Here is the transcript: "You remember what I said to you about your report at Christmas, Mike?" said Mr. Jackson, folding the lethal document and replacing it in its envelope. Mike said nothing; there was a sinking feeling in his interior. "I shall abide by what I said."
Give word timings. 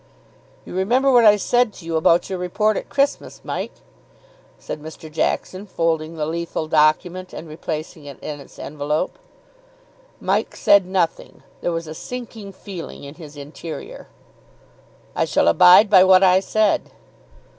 "You 0.65 0.73
remember 0.73 1.11
what 1.11 1.25
I 1.25 1.35
said 1.35 1.73
to 1.73 1.85
you 1.85 1.95
about 1.95 2.27
your 2.27 2.39
report 2.39 2.75
at 2.75 2.89
Christmas, 2.89 3.39
Mike?" 3.43 3.73
said 4.57 4.81
Mr. 4.81 5.11
Jackson, 5.11 5.67
folding 5.67 6.15
the 6.15 6.25
lethal 6.25 6.67
document 6.67 7.33
and 7.33 7.47
replacing 7.47 8.05
it 8.05 8.17
in 8.19 8.39
its 8.39 8.57
envelope. 8.57 9.19
Mike 10.19 10.55
said 10.55 10.87
nothing; 10.87 11.43
there 11.61 11.71
was 11.71 11.85
a 11.85 11.93
sinking 11.93 12.51
feeling 12.51 13.03
in 13.03 13.13
his 13.13 13.37
interior. 13.37 14.07
"I 15.15 15.25
shall 15.25 15.47
abide 15.47 15.87
by 15.87 16.03
what 16.03 16.23
I 16.23 16.39
said." 16.39 16.89